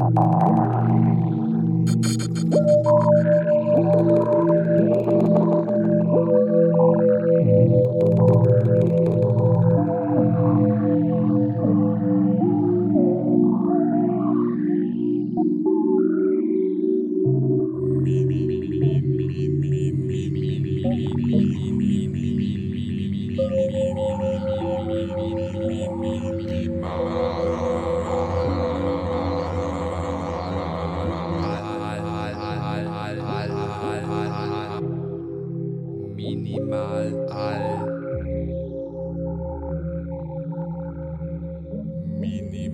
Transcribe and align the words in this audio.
Bye. 0.00 0.30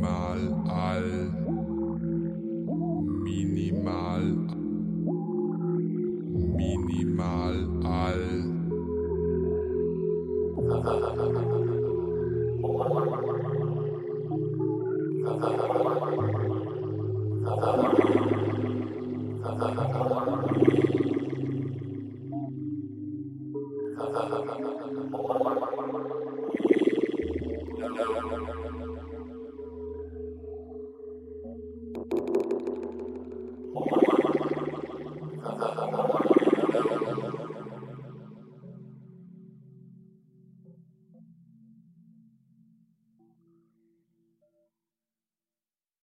mal 0.00 0.59